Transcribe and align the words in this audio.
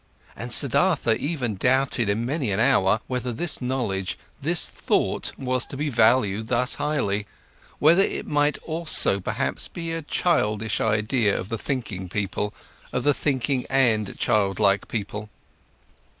And 0.35 0.51
Siddhartha 0.51 1.11
even 1.19 1.53
doubted 1.57 2.09
in 2.09 2.25
many 2.25 2.51
an 2.51 2.59
hour, 2.59 3.01
whether 3.05 3.31
this 3.31 3.61
knowledge, 3.61 4.17
this 4.41 4.65
thought 4.67 5.31
was 5.37 5.63
to 5.67 5.77
be 5.77 5.89
valued 5.89 6.47
thus 6.47 6.73
highly, 6.81 7.27
whether 7.77 8.01
it 8.01 8.25
might 8.25 8.57
not 8.61 8.67
also 8.67 9.19
perhaps 9.19 9.67
be 9.67 9.91
a 9.91 10.01
childish 10.01 10.81
idea 10.81 11.39
of 11.39 11.49
the 11.49 11.57
thinking 11.59 12.09
people, 12.09 12.51
of 12.91 13.03
the 13.03 13.13
thinking 13.13 13.67
and 13.69 14.17
childlike 14.17 14.87
people. 14.87 15.29